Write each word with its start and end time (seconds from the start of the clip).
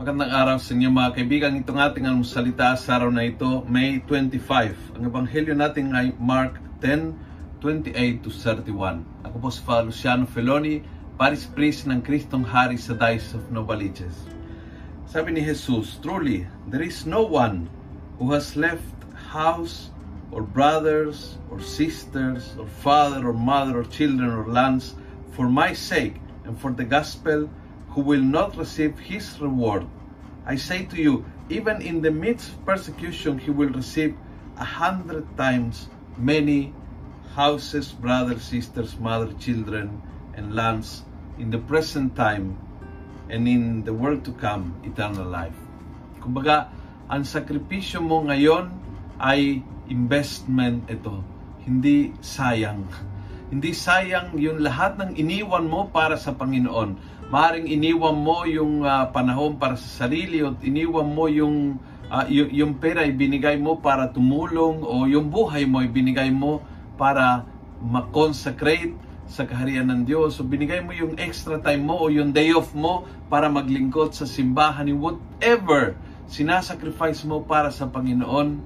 magandang 0.00 0.32
araw 0.32 0.56
sa 0.56 0.72
inyo 0.72 0.88
mga 0.96 1.12
kaibigan. 1.12 1.60
Itong 1.60 1.76
ating 1.76 2.08
almusalita 2.08 2.72
sa 2.72 2.96
araw 2.96 3.12
na 3.12 3.28
ito, 3.28 3.60
May 3.68 4.00
25. 4.08 4.96
Ang 4.96 5.12
ebanghelyo 5.12 5.52
natin 5.52 5.92
ay 5.92 6.16
Mark 6.16 6.56
10, 6.80 7.60
28 7.60 8.24
to 8.24 8.32
31. 8.32 9.04
Ako 9.28 9.36
po 9.36 9.52
si 9.52 9.60
Father 9.60 9.92
Luciano 9.92 10.24
Feloni, 10.24 10.80
Paris 11.20 11.44
Priest 11.44 11.84
ng 11.84 12.00
Kristong 12.00 12.48
Hari 12.48 12.80
sa 12.80 12.96
Diocese 12.96 13.36
of 13.36 13.52
Novaliches. 13.52 14.24
Sabi 15.04 15.36
ni 15.36 15.44
Jesus, 15.44 16.00
Truly, 16.00 16.48
there 16.72 16.80
is 16.80 17.04
no 17.04 17.20
one 17.20 17.68
who 18.16 18.32
has 18.32 18.56
left 18.56 18.96
house 19.12 19.92
or 20.32 20.40
brothers 20.40 21.36
or 21.52 21.60
sisters 21.60 22.56
or 22.56 22.64
father 22.80 23.28
or 23.28 23.36
mother 23.36 23.76
or 23.76 23.84
children 23.84 24.32
or 24.32 24.48
lands 24.48 24.96
for 25.36 25.44
my 25.44 25.76
sake 25.76 26.16
and 26.48 26.56
for 26.56 26.72
the 26.72 26.88
gospel 26.88 27.52
who 27.90 28.00
will 28.00 28.22
not 28.22 28.56
receive 28.56 28.98
his 28.98 29.40
reward. 29.40 29.86
I 30.46 30.56
say 30.56 30.84
to 30.86 30.96
you, 30.96 31.24
even 31.48 31.82
in 31.82 32.00
the 32.00 32.10
midst 32.10 32.50
of 32.50 32.64
persecution, 32.64 33.38
he 33.38 33.50
will 33.50 33.70
receive 33.70 34.16
a 34.56 34.64
hundred 34.64 35.26
times 35.36 35.88
many 36.16 36.72
houses, 37.34 37.92
brothers, 37.92 38.42
sisters, 38.42 38.98
mother, 38.98 39.32
children, 39.38 40.02
and 40.34 40.54
lands 40.54 41.02
in 41.38 41.50
the 41.50 41.58
present 41.58 42.16
time 42.16 42.58
and 43.30 43.46
in 43.46 43.84
the 43.84 43.94
world 43.94 44.24
to 44.26 44.32
come, 44.36 44.74
eternal 44.82 45.24
life. 45.24 45.56
Kumbaga, 46.20 46.68
ang 47.08 47.22
sakripisyo 47.22 48.02
mo 48.02 48.26
ngayon 48.26 48.68
ay 49.22 49.62
investment 49.88 50.84
ito. 50.90 51.22
Hindi 51.62 52.14
sayang. 52.20 52.86
Hindi 53.50 53.74
sayang 53.74 54.38
yung 54.38 54.62
lahat 54.62 54.94
ng 54.94 55.18
iniwan 55.18 55.66
mo 55.66 55.90
para 55.90 56.14
sa 56.14 56.30
Panginoon. 56.30 56.94
Maring 57.34 57.66
iniwan 57.66 58.14
mo 58.14 58.46
yung 58.46 58.86
uh, 58.86 59.10
panahon 59.10 59.58
para 59.58 59.74
sa 59.74 60.06
sarili 60.06 60.38
o 60.38 60.54
iniwan 60.62 61.10
mo 61.10 61.26
yung 61.26 61.82
uh, 62.06 62.26
y- 62.30 62.62
yung 62.62 62.78
pera 62.78 63.02
ibinigay 63.02 63.58
mo 63.58 63.82
para 63.82 64.06
tumulong 64.06 64.86
o 64.86 65.02
yung 65.10 65.34
buhay 65.34 65.66
mo 65.66 65.82
ibinigay 65.82 66.30
mo 66.30 66.62
para 66.94 67.42
ma-consecrate 67.82 68.94
sa 69.26 69.42
kaharian 69.46 69.90
ng 69.90 70.06
Diyos. 70.06 70.38
So 70.38 70.46
binigay 70.46 70.82
mo 70.86 70.94
yung 70.94 71.18
extra 71.18 71.58
time 71.58 71.90
mo 71.90 71.98
o 71.98 72.06
yung 72.06 72.30
day 72.30 72.54
off 72.54 72.70
mo 72.70 73.02
para 73.26 73.50
maglingkod 73.50 74.14
sa 74.14 74.30
simbahan 74.30 74.86
ni 74.86 74.94
whatever 74.94 75.98
sinasacrifice 76.30 77.26
mo 77.26 77.42
para 77.42 77.74
sa 77.74 77.90
Panginoon, 77.90 78.62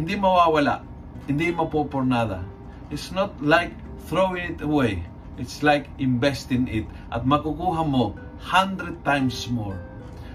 hindi 0.00 0.14
mawawala. 0.16 0.80
Hindi 1.28 1.52
mapopornada. 1.52 2.53
It's 2.92 3.08
not 3.12 3.32
like 3.40 3.72
throwing 4.08 4.56
it 4.56 4.60
away. 4.60 5.04
It's 5.40 5.64
like 5.64 5.88
investing 5.96 6.68
it 6.68 6.86
at 7.08 7.24
makukuha 7.24 7.82
mo 7.88 8.12
100 8.44 9.00
times 9.02 9.48
more. 9.48 9.80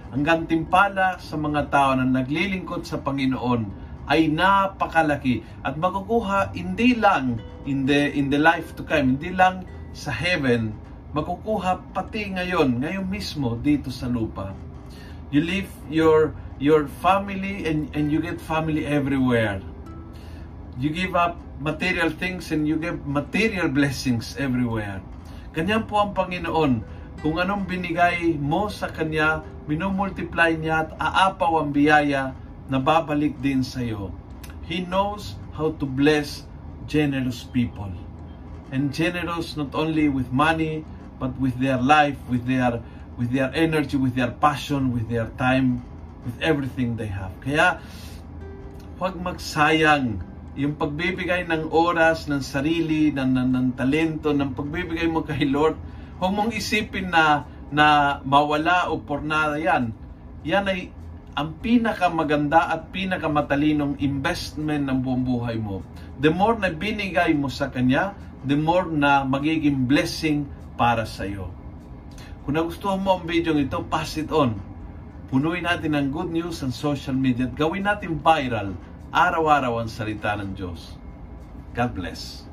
Ang 0.10 0.26
gantimpala 0.26 1.22
sa 1.22 1.38
mga 1.38 1.70
tao 1.70 1.94
na 1.94 2.04
naglilingkod 2.04 2.82
sa 2.82 2.98
Panginoon 2.98 3.70
ay 4.10 4.26
napakalaki 4.26 5.46
at 5.62 5.78
makukuha 5.78 6.50
hindi 6.58 6.98
lang 6.98 7.38
in 7.70 7.86
the 7.86 8.10
in 8.18 8.34
the 8.34 8.42
life 8.42 8.74
to 8.74 8.82
come, 8.82 9.22
hindi 9.22 9.30
lang 9.30 9.70
sa 9.94 10.10
heaven, 10.10 10.74
makukuha 11.14 11.94
pati 11.94 12.34
ngayon, 12.34 12.82
ngayon 12.82 13.06
mismo 13.06 13.54
dito 13.62 13.94
sa 13.94 14.10
lupa. 14.10 14.58
You 15.30 15.46
leave 15.46 15.70
your 15.94 16.34
your 16.58 16.90
family 17.06 17.70
and 17.70 17.94
and 17.94 18.10
you 18.10 18.18
get 18.18 18.42
family 18.42 18.90
everywhere. 18.90 19.62
You 20.80 20.88
give 20.96 21.12
up 21.12 21.36
material 21.60 22.08
things 22.08 22.56
and 22.56 22.64
you 22.64 22.80
give 22.80 23.04
material 23.04 23.68
blessings 23.68 24.40
everywhere. 24.40 25.04
Ganyan 25.52 25.84
po 25.84 26.00
ang 26.00 26.16
Panginoon. 26.16 26.88
Kung 27.20 27.36
anong 27.36 27.68
binigay 27.68 28.40
mo 28.40 28.72
sa 28.72 28.88
Kanya, 28.88 29.44
minumultiply 29.68 30.56
niya 30.56 30.88
at 30.88 30.96
aapaw 30.96 31.60
ang 31.60 31.76
biyaya 31.76 32.32
na 32.72 32.80
babalik 32.80 33.36
din 33.44 33.60
sa 33.60 33.84
iyo. 33.84 34.16
He 34.72 34.80
knows 34.88 35.36
how 35.52 35.76
to 35.76 35.86
bless 35.86 36.48
generous 36.88 37.44
people. 37.44 37.92
And 38.72 38.96
generous 38.96 39.60
not 39.60 39.76
only 39.76 40.08
with 40.08 40.32
money, 40.32 40.88
but 41.20 41.36
with 41.44 41.60
their 41.60 41.84
life, 41.84 42.16
with 42.32 42.48
their 42.48 42.80
with 43.20 43.36
their 43.36 43.52
energy, 43.52 44.00
with 44.00 44.16
their 44.16 44.32
passion, 44.32 44.96
with 44.96 45.12
their 45.12 45.28
time, 45.36 45.84
with 46.24 46.40
everything 46.40 46.96
they 46.96 47.12
have. 47.12 47.36
Kaya, 47.44 47.84
huwag 48.96 49.20
magsayang 49.20 50.29
yung 50.60 50.76
pagbibigay 50.76 51.48
ng 51.48 51.72
oras, 51.72 52.28
ng 52.28 52.44
sarili, 52.44 53.16
ng, 53.16 53.32
ng, 53.32 53.50
ng 53.56 53.68
talento, 53.80 54.36
ng 54.36 54.52
pagbibigay 54.52 55.08
mo 55.08 55.24
kay 55.24 55.48
Lord, 55.48 55.80
huwag 56.20 56.36
mong 56.36 56.52
isipin 56.52 57.08
na, 57.08 57.48
na 57.72 58.20
mawala 58.28 58.92
o 58.92 59.00
pornada 59.00 59.56
yan. 59.56 59.96
Yan 60.44 60.68
ay 60.68 60.92
ang 61.32 61.56
pinakamaganda 61.64 62.76
at 62.76 62.92
pinakamatalinong 62.92 64.04
investment 64.04 64.84
ng 64.84 65.00
buong 65.00 65.24
buhay 65.24 65.56
mo. 65.56 65.80
The 66.20 66.28
more 66.28 66.60
na 66.60 66.76
binigay 66.76 67.32
mo 67.32 67.48
sa 67.48 67.72
Kanya, 67.72 68.12
the 68.44 68.60
more 68.60 68.92
na 68.92 69.24
magiging 69.24 69.88
blessing 69.88 70.44
para 70.76 71.08
sa 71.08 71.24
iyo. 71.24 71.48
Kung 72.44 72.60
nagustuhan 72.60 73.00
mo 73.00 73.16
ang 73.16 73.24
video 73.24 73.56
ito, 73.56 73.80
pass 73.88 74.20
it 74.20 74.28
on. 74.36 74.60
Punuin 75.32 75.64
natin 75.64 75.96
ng 75.96 76.12
good 76.12 76.28
news 76.36 76.60
sa 76.60 76.68
social 76.68 77.16
media 77.16 77.48
at 77.48 77.56
gawin 77.56 77.88
natin 77.88 78.20
viral 78.20 78.76
araw-araw 79.10 79.82
ang 79.82 79.90
salita 79.90 80.38
ng 80.38 80.54
Diyos. 80.54 80.94
God 81.74 81.92
bless. 81.98 82.49